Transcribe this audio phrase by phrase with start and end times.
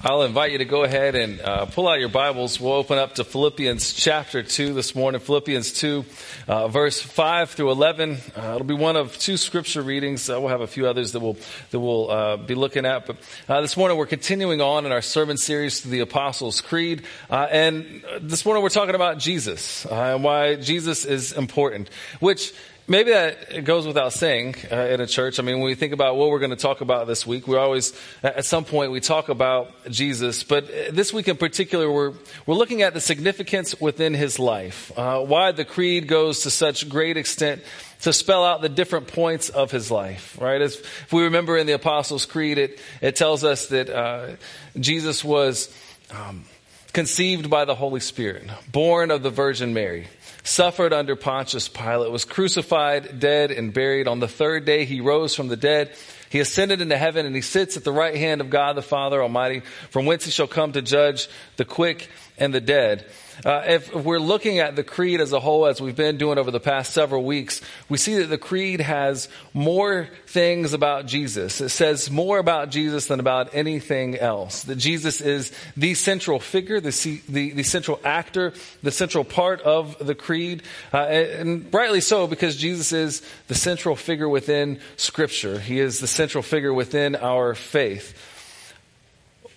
[0.00, 2.60] I'll invite you to go ahead and uh, pull out your Bibles.
[2.60, 5.20] We'll open up to Philippians chapter 2 this morning.
[5.20, 6.04] Philippians 2,
[6.46, 8.18] uh, verse 5 through 11.
[8.36, 10.30] Uh, it'll be one of two scripture readings.
[10.30, 11.36] Uh, we'll have a few others that we'll,
[11.72, 13.06] that we'll uh, be looking at.
[13.06, 13.16] But
[13.48, 17.02] uh, this morning we're continuing on in our sermon series to the Apostles' Creed.
[17.28, 21.90] and this morning we're talking about Jesus and why Jesus is important,
[22.20, 22.54] which
[22.90, 25.38] Maybe that goes without saying uh, in a church.
[25.38, 27.54] I mean, when we think about what we're going to talk about this week, we
[27.54, 27.92] always,
[28.22, 30.42] at some point, we talk about Jesus.
[30.42, 32.14] But this week in particular, we're,
[32.46, 34.90] we're looking at the significance within his life.
[34.96, 37.62] Uh, why the creed goes to such great extent
[38.00, 40.62] to spell out the different points of his life, right?
[40.62, 44.36] As, if we remember in the Apostles' Creed, it, it tells us that uh,
[44.80, 45.70] Jesus was
[46.10, 46.44] um,
[46.92, 50.08] conceived by the Holy Spirit, born of the Virgin Mary
[50.48, 54.08] suffered under Pontius Pilate, was crucified, dead, and buried.
[54.08, 55.94] On the third day, he rose from the dead.
[56.30, 59.22] He ascended into heaven and he sits at the right hand of God the Father
[59.22, 63.06] Almighty, from whence he shall come to judge the quick and the dead.
[63.44, 66.50] Uh, if, we're looking at the creed as a whole, as we've been doing over
[66.50, 71.60] the past several weeks, we see that the creed has more things about Jesus.
[71.60, 74.64] It says more about Jesus than about anything else.
[74.64, 80.04] That Jesus is the central figure, the, the, the central actor, the central part of
[80.04, 85.58] the creed, uh, and, and rightly so because Jesus is the central figure within Scripture.
[85.58, 88.14] He is the central figure within our faith.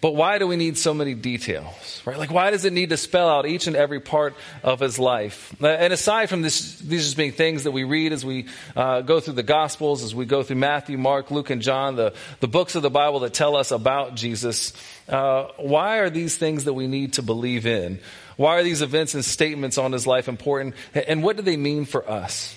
[0.01, 2.01] But why do we need so many details?
[2.05, 2.17] Right?
[2.17, 5.55] Like, why does it need to spell out each and every part of his life?
[5.61, 9.19] And aside from this, these just being things that we read as we uh, go
[9.19, 12.73] through the Gospels, as we go through Matthew, Mark, Luke, and John, the, the books
[12.73, 14.73] of the Bible that tell us about Jesus,
[15.07, 17.99] uh, why are these things that we need to believe in?
[18.37, 20.73] Why are these events and statements on his life important?
[20.95, 22.55] And what do they mean for us?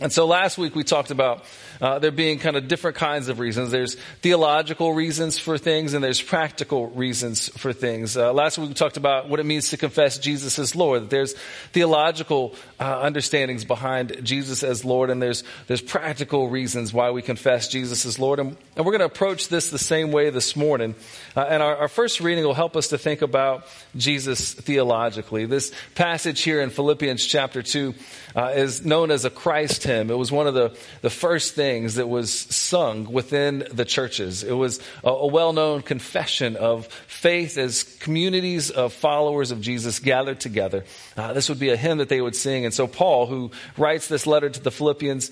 [0.00, 1.44] And so last week we talked about
[1.80, 3.70] uh, there being kind of different kinds of reasons.
[3.70, 8.16] There's theological reasons for things and there's practical reasons for things.
[8.16, 11.10] Uh, last week we talked about what it means to confess Jesus as Lord.
[11.10, 11.34] There's
[11.72, 17.68] theological uh, understandings behind Jesus as Lord and there's, there's practical reasons why we confess
[17.68, 18.40] Jesus as Lord.
[18.40, 20.94] And, and we're going to approach this the same way this morning.
[21.36, 25.46] Uh, and our, our first reading will help us to think about Jesus theologically.
[25.46, 27.94] This passage here in Philippians chapter 2
[28.34, 30.10] uh, is known as a Christ hymn.
[30.10, 34.42] It was one of the, the first things that was sung within the churches.
[34.42, 39.98] It was a, a well known confession of faith as communities of followers of Jesus
[39.98, 40.84] gathered together.
[41.16, 42.64] Uh, this would be a hymn that they would sing.
[42.64, 45.30] And so Paul, who writes this letter to the Philippians,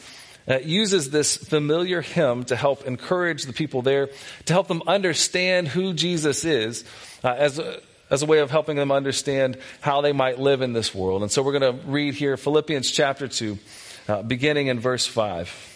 [0.49, 4.11] uh, uses this familiar hymn to help encourage the people there,
[4.45, 6.85] to help them understand who Jesus is
[7.25, 7.81] uh, as a,
[8.11, 11.23] as a way of helping them understand how they might live in this world.
[11.23, 13.59] And so we're going to read here Philippians chapter 2,
[14.09, 15.75] uh, beginning in verse 5.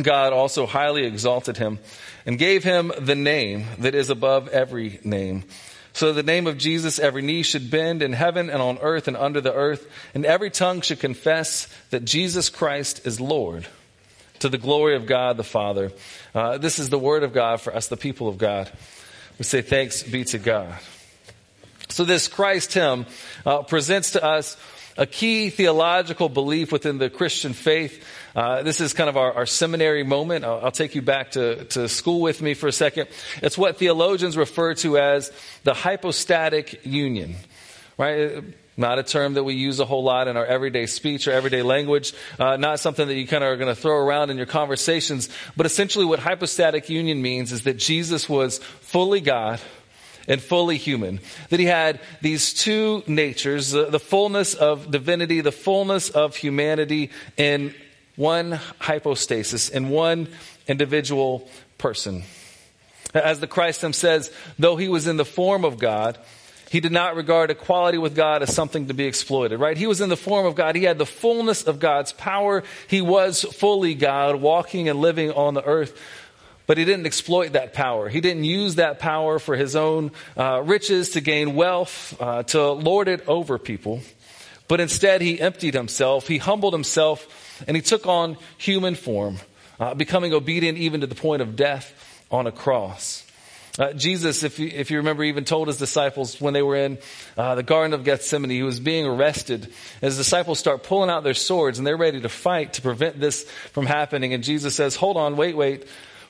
[0.00, 1.78] God also highly exalted him
[2.24, 5.44] and gave him the name that is above every name.
[5.92, 9.16] So the name of Jesus, every knee should bend in heaven and on earth and
[9.16, 13.66] under the earth, and every tongue should confess that Jesus Christ is Lord
[14.40, 15.92] to the glory of God the Father.
[16.34, 18.70] Uh, this is the word of God for us, the people of God.
[19.38, 20.74] We say thanks be to God.
[21.88, 23.06] So this Christ hymn
[23.46, 24.56] uh, presents to us
[24.98, 28.04] a key theological belief within the Christian faith.
[28.36, 30.44] Uh, this is kind of our, our seminary moment.
[30.44, 33.08] I'll, I'll, take you back to, to school with me for a second.
[33.42, 35.32] It's what theologians refer to as
[35.64, 37.36] the hypostatic union,
[37.96, 38.44] right?
[38.76, 41.62] Not a term that we use a whole lot in our everyday speech or everyday
[41.62, 42.12] language.
[42.38, 45.30] Uh, not something that you kind of are going to throw around in your conversations.
[45.56, 49.62] But essentially, what hypostatic union means is that Jesus was fully God
[50.28, 51.20] and fully human.
[51.48, 57.12] That he had these two natures, the, the fullness of divinity, the fullness of humanity
[57.38, 57.74] in
[58.16, 60.28] one hypostasis, in one
[60.66, 61.48] individual
[61.78, 62.24] person.
[63.14, 66.18] As the Christ says, though he was in the form of God,
[66.70, 69.76] he did not regard equality with God as something to be exploited, right?
[69.76, 70.74] He was in the form of God.
[70.74, 72.64] He had the fullness of God's power.
[72.88, 75.98] He was fully God, walking and living on the earth.
[76.66, 78.08] But he didn't exploit that power.
[78.08, 82.72] He didn't use that power for his own uh, riches to gain wealth, uh, to
[82.72, 84.00] lord it over people.
[84.66, 89.38] But instead, he emptied himself, he humbled himself, and he took on human form,
[89.78, 91.94] uh, becoming obedient even to the point of death
[92.30, 93.26] on a cross.
[93.78, 96.98] Uh, Jesus, if you, if you remember, even told his disciples when they were in
[97.36, 99.70] uh, the Garden of Gethsemane, he was being arrested.
[100.00, 103.42] His disciples start pulling out their swords and they're ready to fight to prevent this
[103.72, 104.32] from happening.
[104.32, 105.86] And Jesus says, Hold on, wait, wait,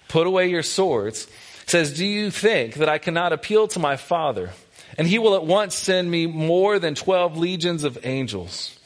[0.08, 1.26] put away your swords.
[1.26, 4.50] He says, Do you think that I cannot appeal to my Father?
[4.98, 8.76] And he will at once send me more than 12 legions of angels.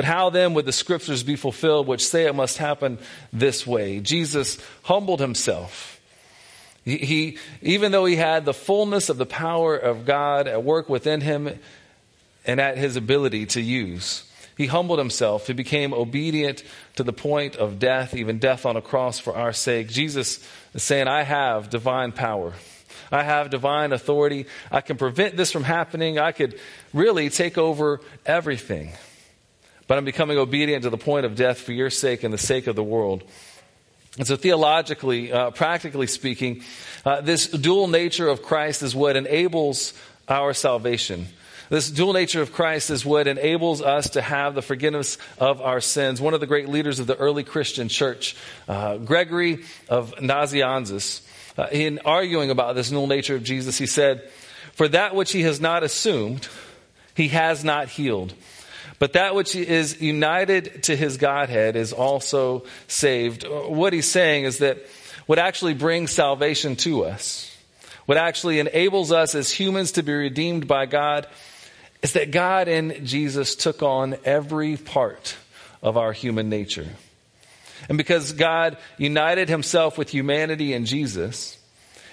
[0.00, 2.98] But how then would the scriptures be fulfilled, which say it must happen
[3.32, 4.00] this way?
[4.00, 6.00] Jesus humbled himself
[6.84, 10.88] he, he, even though he had the fullness of the power of God at work
[10.88, 11.58] within him
[12.46, 14.24] and at his ability to use,
[14.56, 15.46] he humbled himself.
[15.46, 16.64] He became obedient
[16.96, 19.88] to the point of death, even death on a cross for our sake.
[19.88, 20.44] Jesus
[20.74, 22.54] is saying, I have divine power.
[23.12, 24.46] I have divine authority.
[24.70, 26.18] I can prevent this from happening.
[26.18, 26.58] I could
[26.92, 28.92] really take over everything.
[29.90, 32.68] But I'm becoming obedient to the point of death for your sake and the sake
[32.68, 33.24] of the world.
[34.18, 36.62] And so, theologically, uh, practically speaking,
[37.04, 39.92] uh, this dual nature of Christ is what enables
[40.28, 41.26] our salvation.
[41.70, 45.80] This dual nature of Christ is what enables us to have the forgiveness of our
[45.80, 46.20] sins.
[46.20, 48.36] One of the great leaders of the early Christian church,
[48.68, 51.20] uh, Gregory of Nazianzus,
[51.58, 54.30] uh, in arguing about this dual nature of Jesus, he said,
[54.74, 56.46] For that which he has not assumed,
[57.16, 58.34] he has not healed.
[59.00, 63.44] But that which is united to his Godhead is also saved.
[63.48, 64.78] What he's saying is that
[65.26, 67.50] what actually brings salvation to us,
[68.04, 71.26] what actually enables us as humans to be redeemed by God,
[72.02, 75.34] is that God in Jesus took on every part
[75.82, 76.88] of our human nature.
[77.88, 81.56] And because God united himself with humanity in Jesus,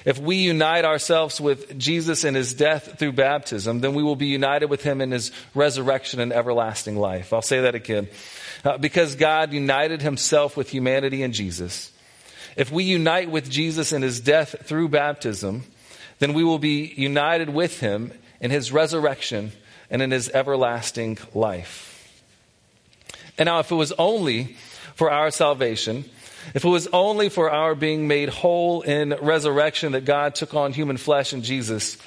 [0.07, 4.27] if we unite ourselves with Jesus in his death through baptism, then we will be
[4.27, 7.33] united with him in his resurrection and everlasting life.
[7.33, 8.07] I'll say that again.
[8.63, 11.91] Uh, because God united himself with humanity in Jesus,
[12.55, 15.65] if we unite with Jesus in his death through baptism,
[16.19, 19.51] then we will be united with him in his resurrection
[19.89, 22.09] and in his everlasting life.
[23.37, 24.55] And now, if it was only
[24.95, 26.05] for our salvation,
[26.53, 30.73] if it was only for our being made whole in resurrection that God took on
[30.73, 31.97] human flesh in Jesus,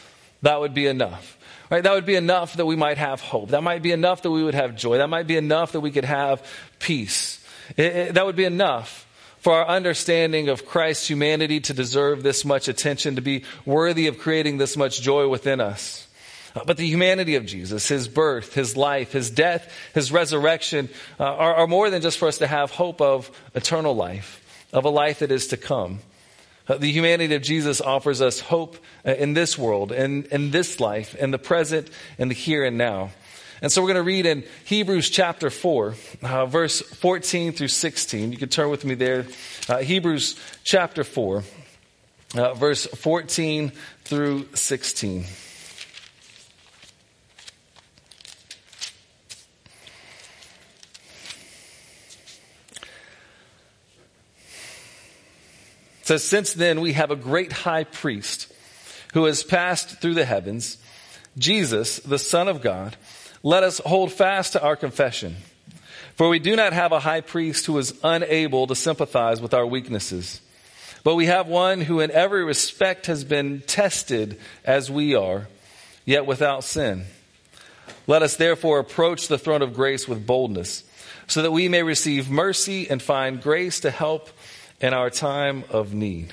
[0.43, 1.39] that would be enough.
[1.71, 1.85] Right?
[1.85, 3.51] That would be enough that we might have hope.
[3.51, 4.99] That might be enough that we would have joy.
[4.99, 6.45] That might be enough that we could have
[6.81, 7.45] peace.
[7.77, 9.07] It, it, that would be enough
[9.39, 14.19] for our understanding of Christ's humanity to deserve this much attention, to be worthy of
[14.19, 16.09] creating this much joy within us.
[16.55, 20.89] Uh, but the humanity of Jesus, his birth, his life, his death, his resurrection
[21.19, 24.85] uh, are, are, more than just for us to have hope of eternal life, of
[24.85, 26.01] a life that is to come.
[26.67, 28.77] Uh, the humanity of Jesus offers us hope
[29.07, 31.89] uh, in this world, in, in this life, in the present,
[32.19, 33.11] in the here and now.
[33.63, 38.33] And so we're going to read in Hebrews chapter 4, uh, verse 14 through 16.
[38.33, 39.27] You can turn with me there.
[39.83, 41.45] Hebrews chapter 4,
[42.33, 43.71] verse 14
[44.05, 45.27] through 16.
[56.11, 58.53] Says, Since then we have a great high priest
[59.15, 60.77] who has passed through the heavens,
[61.39, 62.97] Jesus, the Son of God.
[63.45, 65.37] Let us hold fast to our confession.
[66.17, 69.65] For we do not have a high priest who is unable to sympathize with our
[69.65, 70.41] weaknesses,
[71.05, 75.47] but we have one who in every respect has been tested as we are,
[76.05, 77.05] yet without sin.
[78.09, 80.83] Let us therefore approach the throne of grace with boldness,
[81.29, 84.29] so that we may receive mercy and find grace to help
[84.81, 86.33] in our time of need.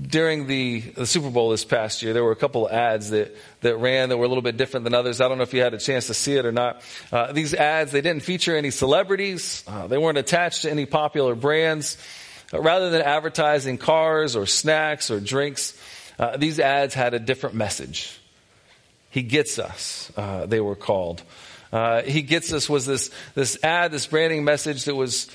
[0.00, 3.36] During the, the Super Bowl this past year, there were a couple of ads that,
[3.60, 5.20] that ran that were a little bit different than others.
[5.20, 6.82] I don't know if you had a chance to see it or not.
[7.12, 9.62] Uh, these ads, they didn't feature any celebrities.
[9.66, 11.98] Uh, they weren't attached to any popular brands.
[12.52, 15.78] Uh, rather than advertising cars or snacks or drinks,
[16.18, 18.18] uh, these ads had a different message.
[19.10, 21.22] He gets us, uh, they were called
[21.72, 25.28] uh, he gets us was this, this ad, this branding message that was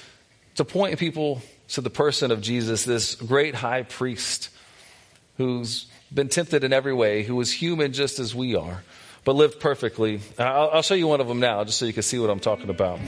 [0.56, 4.50] to point people to the person of Jesus, this great high priest
[5.38, 8.84] who's been tempted in every way, who was human just as we are,
[9.24, 10.22] but lived perfectly.
[10.38, 12.40] I'll, I'll show you one of them now, just so you can see what I'm
[12.40, 13.00] talking about.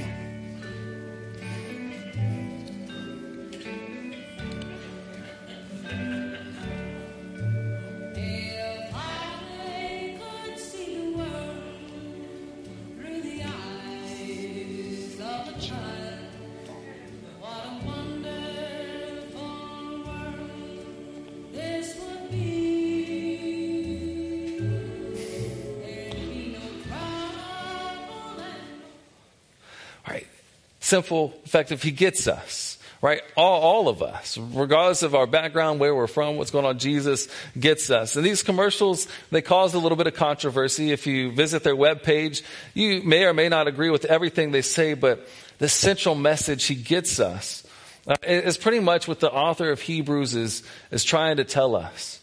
[30.88, 31.84] Simple, effective.
[31.84, 32.77] He gets us.
[33.01, 33.22] right?
[33.36, 37.27] All, all of us, regardless of our background, where we're from, what's going on, Jesus
[37.60, 38.15] gets us.
[38.15, 40.91] And these commercials, they cause a little bit of controversy.
[40.91, 42.41] If you visit their webpage,
[42.74, 45.27] you may or may not agree with everything they say, but
[45.60, 47.65] the central message he gets us
[48.08, 52.22] uh, is pretty much what the author of Hebrews is, is trying to tell us.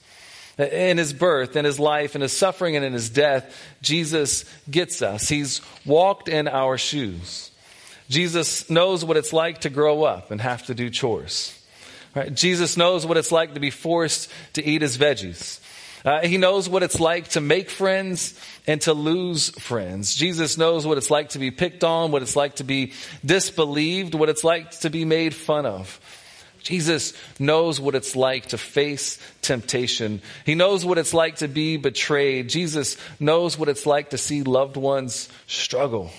[0.57, 5.03] In his birth, in his life, in his suffering, and in his death, Jesus gets
[5.03, 5.29] us.
[5.29, 7.51] He's walked in our shoes.
[8.09, 11.59] Jesus knows what it's like to grow up and have to do chores.
[12.15, 12.33] Right?
[12.33, 15.61] Jesus knows what it's like to be forced to eat his veggies.
[16.05, 20.15] Uh, he knows what it's like to make friends and to lose friends.
[20.15, 22.93] Jesus knows what it's like to be picked on, what it's like to be
[23.25, 25.99] disbelieved, what it's like to be made fun of.
[26.63, 30.21] Jesus knows what it's like to face temptation.
[30.45, 32.49] He knows what it's like to be betrayed.
[32.49, 36.11] Jesus knows what it's like to see loved ones struggle.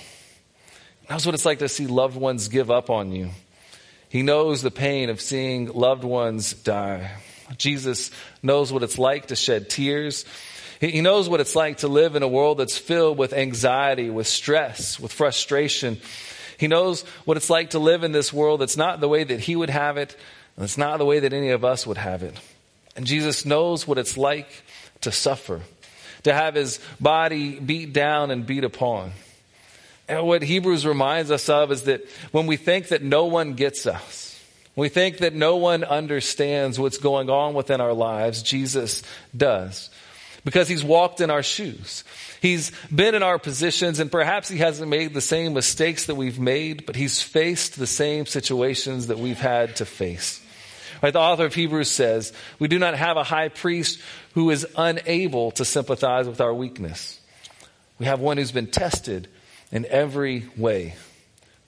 [1.09, 3.29] Knows what it's like to see loved ones give up on you.
[4.09, 7.11] He knows the pain of seeing loved ones die.
[7.57, 10.25] Jesus knows what it's like to shed tears.
[10.81, 14.27] He knows what it's like to live in a world that's filled with anxiety, with
[14.27, 15.99] stress, with frustration.
[16.57, 19.39] He knows what it's like to live in this world that's not the way that
[19.39, 20.15] he would have it,
[20.55, 22.35] and it's not the way that any of us would have it.
[22.95, 24.47] And Jesus knows what it's like
[25.01, 25.61] to suffer,
[26.23, 29.11] to have his body beat down and beat upon.
[30.07, 33.85] And what Hebrews reminds us of is that when we think that no one gets
[33.85, 34.39] us,
[34.75, 38.43] we think that no one understands what's going on within our lives.
[38.43, 39.03] Jesus
[39.35, 39.89] does.
[40.43, 42.03] Because he's walked in our shoes.
[42.39, 46.39] He's been in our positions and perhaps he hasn't made the same mistakes that we've
[46.39, 50.41] made, but he's faced the same situations that we've had to face.
[51.01, 53.99] Right, the author of Hebrews says, we do not have a high priest
[54.33, 57.19] who is unable to sympathize with our weakness.
[57.97, 59.27] We have one who's been tested
[59.71, 60.95] in every way.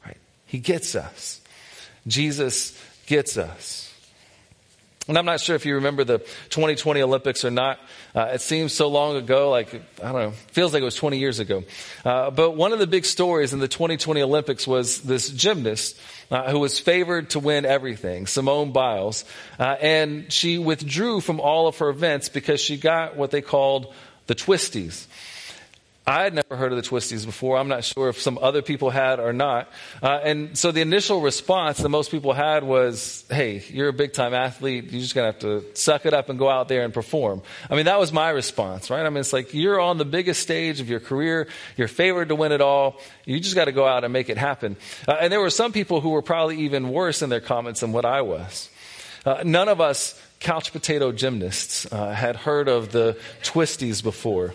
[0.06, 0.18] Right?
[0.46, 1.42] He gets us.
[2.08, 3.88] Jesus gets us.
[5.08, 6.18] And I'm not sure if you remember the
[6.50, 7.80] 2020 Olympics or not.
[8.14, 9.74] Uh, it seems so long ago, like,
[10.04, 11.64] I don't know, feels like it was 20 years ago.
[12.04, 15.98] Uh, but one of the big stories in the 2020 Olympics was this gymnast
[16.30, 19.24] uh, who was favored to win everything, Simone Biles.
[19.58, 23.94] Uh, and she withdrew from all of her events because she got what they called
[24.26, 25.06] the twisties.
[26.10, 27.58] I had never heard of the twisties before.
[27.58, 29.70] I'm not sure if some other people had or not.
[30.02, 34.14] Uh, and so the initial response that most people had was, hey, you're a big
[34.14, 34.86] time athlete.
[34.86, 37.42] You're just going to have to suck it up and go out there and perform.
[37.70, 39.06] I mean, that was my response, right?
[39.06, 41.50] I mean, it's like you're on the biggest stage of your career.
[41.76, 43.02] You're favored to win it all.
[43.26, 44.78] You just got to go out and make it happen.
[45.10, 47.92] Uh, and there were some people who were probably even worse in their comments than
[47.92, 48.70] what I was.
[49.26, 54.54] Uh, none of us couch potato gymnasts uh, had heard of the twisties before.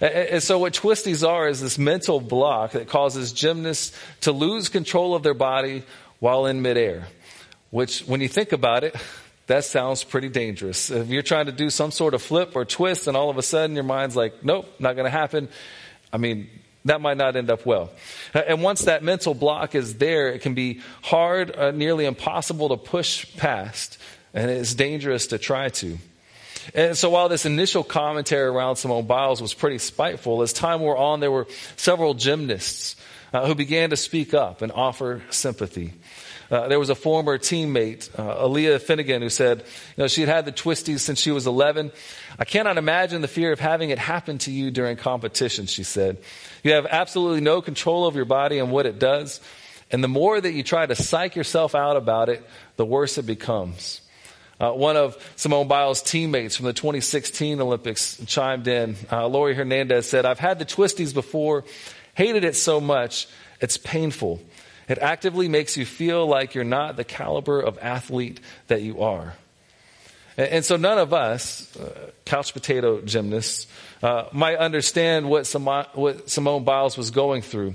[0.00, 5.14] And so what twisties are is this mental block that causes gymnasts to lose control
[5.14, 5.82] of their body
[6.20, 7.08] while in midair.
[7.70, 8.94] Which, when you think about it,
[9.48, 10.90] that sounds pretty dangerous.
[10.90, 13.42] If you're trying to do some sort of flip or twist and all of a
[13.42, 15.48] sudden your mind's like, nope, not going to happen.
[16.12, 16.48] I mean,
[16.84, 17.90] that might not end up well.
[18.34, 22.76] And once that mental block is there, it can be hard, uh, nearly impossible to
[22.76, 23.98] push past,
[24.32, 25.98] and it's dangerous to try to.
[26.74, 30.96] And so while this initial commentary around Simone Biles was pretty spiteful, as time wore
[30.96, 31.46] on, there were
[31.76, 32.96] several gymnasts
[33.32, 35.94] uh, who began to speak up and offer sympathy.
[36.50, 40.30] Uh, there was a former teammate, uh, Aleah Finnegan, who said, you know, she had
[40.30, 41.92] had the twisties since she was 11.
[42.38, 46.16] I cannot imagine the fear of having it happen to you during competition, she said.
[46.62, 49.40] You have absolutely no control over your body and what it does.
[49.90, 52.42] And the more that you try to psych yourself out about it,
[52.76, 54.00] the worse it becomes.
[54.60, 58.96] Uh, one of Simone Biles' teammates from the 2016 Olympics chimed in.
[59.10, 61.64] Uh, Laurie Hernandez said, I've had the twisties before,
[62.14, 63.28] hated it so much,
[63.60, 64.40] it's painful.
[64.88, 69.34] It actively makes you feel like you're not the caliber of athlete that you are.
[70.36, 73.68] And, and so none of us, uh, couch potato gymnasts,
[74.02, 77.74] uh, might understand what, Simone, what Simone Biles was going through.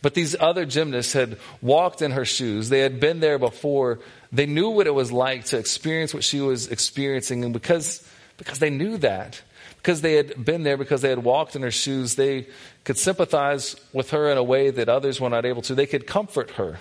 [0.00, 2.68] But these other gymnasts had walked in her shoes.
[2.68, 3.98] They had been there before
[4.30, 7.44] they knew what it was like to experience what she was experiencing.
[7.44, 9.42] And because, because they knew that,
[9.78, 12.46] because they had been there, because they had walked in her shoes, they
[12.84, 15.74] could sympathize with her in a way that others were not able to.
[15.74, 16.78] They could comfort her.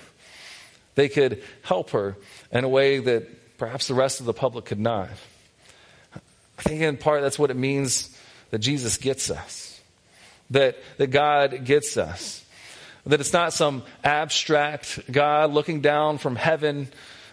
[0.95, 2.17] They could help her
[2.51, 5.09] in a way that perhaps the rest of the public could not.
[6.13, 8.15] I think in part that's what it means
[8.49, 9.79] that Jesus gets us,
[10.49, 12.43] that, that God gets us,
[13.07, 16.89] that it's not some abstract God looking down from heaven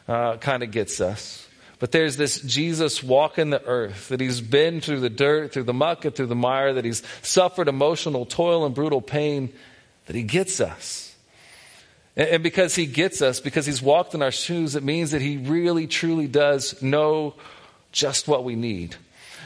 [0.08, 1.46] uh, kind of gets us.
[1.78, 5.74] But there's this Jesus walking the earth, that he's been through the dirt, through the
[5.74, 9.52] muck, and through the mire, that he's suffered emotional toil and brutal pain,
[10.06, 11.14] that he gets us.
[12.16, 15.36] And because he gets us, because he's walked in our shoes, it means that he
[15.36, 17.34] really, truly does know
[17.90, 18.94] just what we need.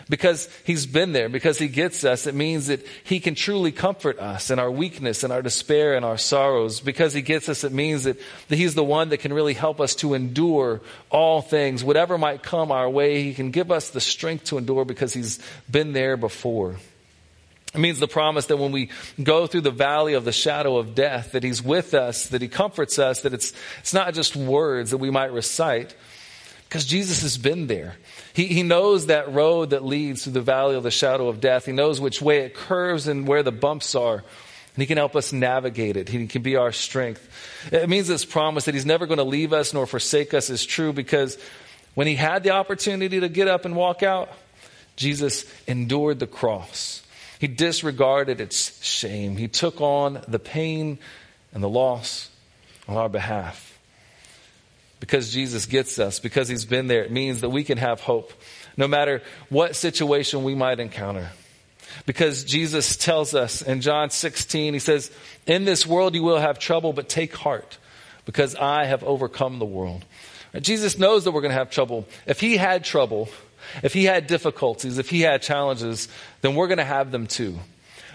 [0.09, 4.19] Because he's been there, because he gets us, it means that he can truly comfort
[4.19, 6.81] us in our weakness and our despair and our sorrows.
[6.81, 8.17] Because he gets us, it means that,
[8.49, 11.85] that he's the one that can really help us to endure all things.
[11.85, 15.41] Whatever might come our way, he can give us the strength to endure because he's
[15.71, 16.77] been there before.
[17.75, 18.89] It means the promise that when we
[19.23, 22.49] go through the valley of the shadow of death, that He's with us, that He
[22.49, 25.95] comforts us, that it's, it's not just words that we might recite,
[26.69, 27.97] because Jesus has been there.
[28.33, 31.67] He, he knows that road that leads through the valley of the shadow of death.
[31.67, 34.17] He knows which way it curves and where the bumps are.
[34.17, 36.09] And He can help us navigate it.
[36.09, 37.29] He can be our strength.
[37.73, 40.65] It means this promise that He's never going to leave us nor forsake us is
[40.65, 41.39] true because
[41.95, 44.31] when He had the opportunity to get up and walk out,
[44.97, 47.03] Jesus endured the cross.
[47.39, 49.37] He disregarded its shame.
[49.37, 50.99] He took on the pain
[51.53, 52.31] and the loss
[52.89, 53.68] on our behalf.
[55.01, 58.33] Because Jesus gets us, because He's been there, it means that we can have hope
[58.77, 61.31] no matter what situation we might encounter.
[62.07, 65.11] Because Jesus tells us in John 16, He says,
[65.47, 67.79] In this world you will have trouble, but take heart,
[68.25, 70.05] because I have overcome the world.
[70.61, 72.07] Jesus knows that we're going to have trouble.
[72.27, 73.29] If He had trouble,
[73.83, 76.09] if he had difficulties, if he had challenges,
[76.41, 77.59] then we're going to have them too.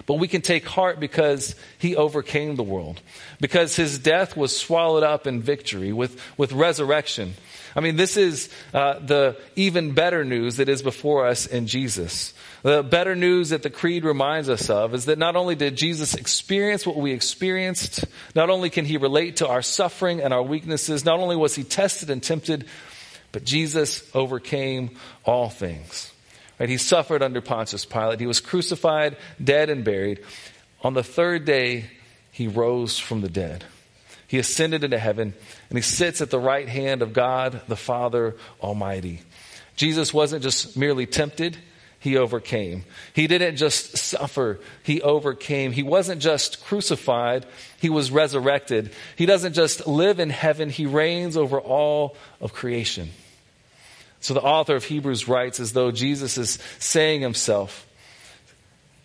[0.06, 3.00] But we can take heart because he overcame the world,
[3.40, 7.36] because his death was swallowed up in victory with, with resurrection.
[7.76, 12.34] I mean, this is uh, the even better news that is before us in Jesus.
[12.62, 16.14] The better news that the Creed reminds us of is that not only did Jesus
[16.14, 18.06] experience what we experienced,
[18.36, 21.64] not only can he relate to our suffering and our weaknesses, not only was he
[21.64, 22.66] tested and tempted,
[23.32, 24.92] but Jesus overcame
[25.26, 26.13] all things.
[26.60, 26.70] Right?
[26.70, 28.20] He suffered under Pontius Pilate.
[28.20, 30.20] He was crucified, dead, and buried.
[30.82, 31.86] On the third day,
[32.32, 33.64] he rose from the dead.
[34.28, 35.34] He ascended into heaven,
[35.70, 39.22] and he sits at the right hand of God, the Father Almighty.
[39.76, 41.58] Jesus wasn't just merely tempted,
[42.00, 42.84] he overcame.
[43.14, 45.72] He didn't just suffer, he overcame.
[45.72, 47.46] He wasn't just crucified,
[47.80, 48.92] he was resurrected.
[49.16, 53.12] He doesn't just live in heaven, he reigns over all of creation.
[54.24, 57.86] So the author of Hebrews writes as though Jesus is saying himself,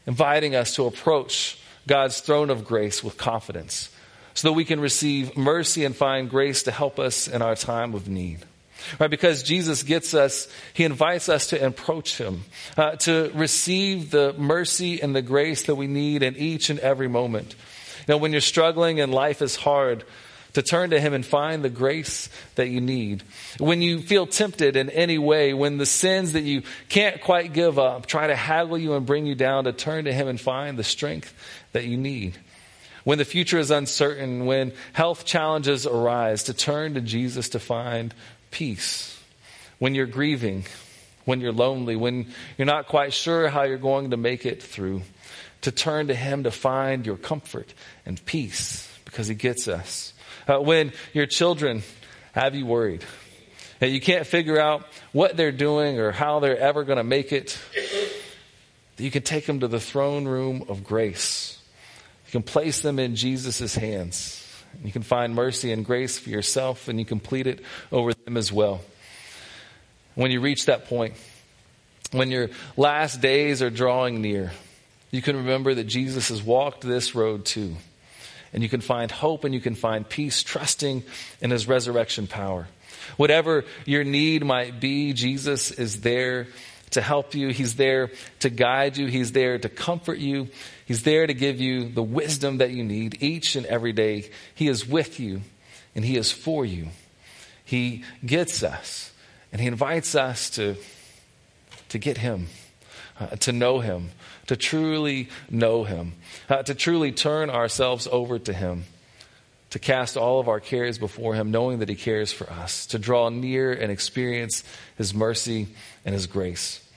[0.07, 3.91] inviting us to approach God's throne of grace with confidence
[4.35, 7.95] so that we can receive mercy and find grace to help us in our time
[7.95, 8.45] of need.
[9.01, 12.45] Right, because Jesus gets us, He invites us to approach Him,
[12.77, 17.09] uh, to receive the mercy and the grace that we need in each and every
[17.09, 17.57] moment.
[18.07, 20.05] Know, when you're struggling and life is hard,
[20.59, 23.23] to turn to Him and find the grace that you need.
[23.61, 27.79] When you feel tempted in any way, when the sins that you can't quite give
[27.79, 30.77] up try to haggle you and bring you down, to turn to Him and find
[30.77, 31.33] the strength
[31.71, 32.37] that you need.
[33.05, 38.13] When the future is uncertain, when health challenges arise, to turn to Jesus to find
[38.51, 39.17] peace.
[39.79, 40.65] When you're grieving,
[41.25, 45.03] when you're lonely, when you're not quite sure how you're going to make it through,
[45.61, 47.73] to turn to Him to find your comfort
[48.05, 50.15] and peace because He gets us.
[50.49, 51.83] Uh, when your children
[52.33, 53.05] have you worried,
[53.81, 57.33] and you can't figure out what they're doing or how they're ever going to make
[57.33, 57.59] it,
[58.97, 61.61] you can take them to the throne room of grace.
[62.27, 64.45] You can place them in Jesus' hands.
[64.83, 67.61] You can find mercy and grace for yourself, and you complete it
[67.93, 68.81] over them as well.
[70.15, 71.15] When you reach that point,
[72.11, 74.53] when your last days are drawing near,
[75.11, 77.77] you can remember that Jesus has walked this road too
[78.53, 81.03] and you can find hope and you can find peace trusting
[81.41, 82.69] in his resurrection power.
[83.17, 86.47] Whatever your need might be, Jesus is there
[86.91, 87.49] to help you.
[87.49, 89.07] He's there to guide you.
[89.07, 90.49] He's there to comfort you.
[90.87, 94.31] He's there to give you the wisdom that you need each and every day.
[94.55, 95.43] He is with you
[95.95, 96.89] and He is for you.
[97.65, 99.13] He gets us
[99.53, 100.77] and He invites us to,
[101.91, 102.49] to get Him,
[103.21, 104.11] uh, to know Him,
[104.47, 106.15] to truly know Him,
[106.49, 108.85] uh, to truly turn ourselves over to Him,
[109.71, 112.99] to cast all of our cares before Him, knowing that He cares for us, to
[112.99, 114.65] draw near and experience
[114.97, 115.69] His mercy
[116.05, 116.88] and His grace.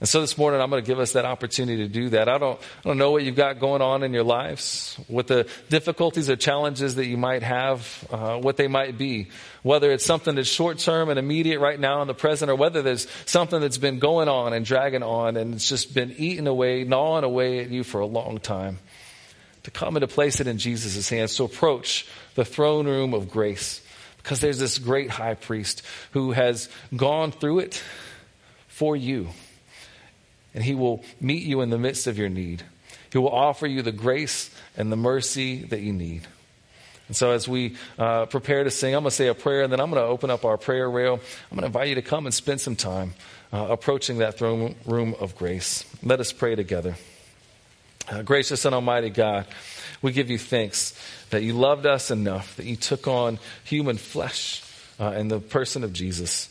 [0.00, 2.28] And so this morning, I'm going to give us that opportunity to do that.
[2.28, 5.48] I don't, I don't know what you've got going on in your lives, what the
[5.70, 9.30] difficulties or challenges that you might have, uh, what they might be.
[9.64, 12.80] Whether it's something that's short term and immediate right now in the present, or whether
[12.80, 16.84] there's something that's been going on and dragging on and it's just been eating away,
[16.84, 18.78] gnawing away at you for a long time.
[19.64, 22.06] To come and to place it in Jesus' hands, to approach
[22.36, 23.82] the throne room of grace.
[24.18, 25.82] Because there's this great high priest
[26.12, 27.82] who has gone through it
[28.68, 29.28] for you
[30.54, 32.62] and He will meet you in the midst of your need.
[33.12, 36.26] He will offer you the grace and the mercy that you need.
[37.08, 39.72] And so, as we uh, prepare to sing, I'm going to say a prayer, and
[39.72, 41.14] then I'm going to open up our prayer rail.
[41.50, 43.14] I'm going to invite you to come and spend some time
[43.50, 45.86] uh, approaching that throne room of grace.
[46.02, 46.96] Let us pray together.
[48.10, 49.46] Uh, gracious and Almighty God,
[50.02, 50.98] we give you thanks
[51.30, 54.62] that you loved us enough, that you took on human flesh
[55.00, 56.48] uh, in the person of Jesus,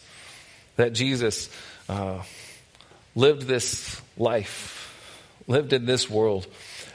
[0.76, 1.50] that Jesus
[1.88, 2.22] uh,
[3.17, 4.93] lived this life,
[5.47, 6.45] lived in this world,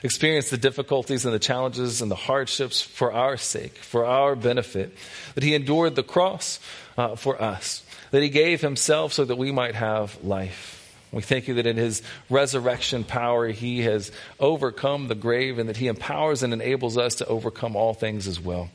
[0.04, 4.96] experienced the difficulties and the challenges and the hardships for our sake, for our benefit,
[5.35, 6.61] that he endured the cross
[6.96, 10.78] uh, for us, that he gave himself so that we might have life.
[11.11, 15.76] We thank you that in his resurrection power, he has overcome the grave and that
[15.76, 18.70] he empowers and enables us to overcome all things as well.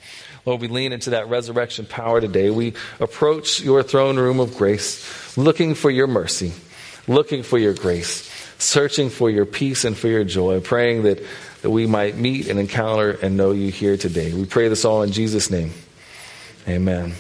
[0.46, 2.52] Lord, we lean into that resurrection power today.
[2.52, 6.54] We approach your throne room of grace, looking for your mercy,
[7.08, 11.24] looking for your grace, searching for your peace and for your joy, praying that,
[11.62, 14.34] that we might meet and encounter and know you here today.
[14.34, 15.72] We pray this all in Jesus' name.
[16.68, 17.16] Amen.